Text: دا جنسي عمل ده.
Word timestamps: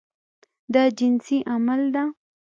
دا 0.73 0.83
جنسي 0.97 1.37
عمل 1.51 1.81
ده. 1.95 2.03